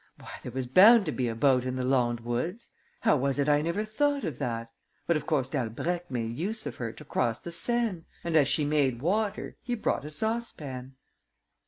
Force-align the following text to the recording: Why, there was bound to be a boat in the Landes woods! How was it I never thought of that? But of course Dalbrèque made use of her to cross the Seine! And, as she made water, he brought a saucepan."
Why, 0.17 0.31
there 0.41 0.51
was 0.51 0.65
bound 0.65 1.05
to 1.05 1.11
be 1.11 1.27
a 1.27 1.35
boat 1.35 1.63
in 1.63 1.75
the 1.75 1.83
Landes 1.83 2.23
woods! 2.25 2.69
How 3.01 3.15
was 3.15 3.37
it 3.37 3.47
I 3.47 3.61
never 3.61 3.85
thought 3.85 4.23
of 4.23 4.39
that? 4.39 4.71
But 5.05 5.15
of 5.15 5.27
course 5.27 5.47
Dalbrèque 5.47 6.09
made 6.09 6.35
use 6.35 6.65
of 6.65 6.77
her 6.77 6.91
to 6.91 7.05
cross 7.05 7.37
the 7.39 7.51
Seine! 7.51 8.05
And, 8.23 8.35
as 8.35 8.47
she 8.47 8.65
made 8.65 9.03
water, 9.03 9.57
he 9.61 9.75
brought 9.75 10.03
a 10.03 10.09
saucepan." 10.09 10.95